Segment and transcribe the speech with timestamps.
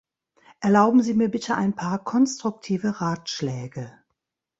[0.61, 3.93] Erlauben Sie mir bitte ein paar konstruktive Ratschläge.